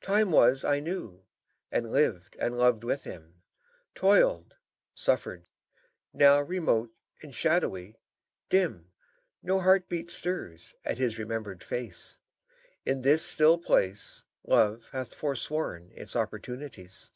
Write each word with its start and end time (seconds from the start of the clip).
Time 0.00 0.32
was 0.32 0.64
I 0.64 0.80
knew, 0.80 1.22
and 1.70 1.92
lived 1.92 2.34
and 2.40 2.58
loved 2.58 2.82
with 2.82 3.04
him; 3.04 3.42
Toiled, 3.94 4.56
suffered. 4.92 5.44
Now, 6.12 6.40
remote 6.42 6.92
and 7.22 7.32
shadowy, 7.32 7.94
dim, 8.50 8.90
No 9.40 9.60
heartbeat 9.60 10.10
stirs 10.10 10.74
at 10.84 10.98
his 10.98 11.16
remembered 11.16 11.62
face. 11.62 12.18
In 12.84 13.02
this 13.02 13.22
still 13.22 13.56
place 13.56 14.24
Love 14.44 14.88
hath 14.90 15.14
forsworn 15.14 15.92
its 15.94 16.16
opportunities. 16.16 17.12